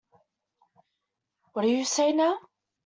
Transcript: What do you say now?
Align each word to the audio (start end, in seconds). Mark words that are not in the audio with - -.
What 1.53 1.61
do 1.61 1.67
you 1.67 1.85
say 1.85 2.11
now? 2.11 2.39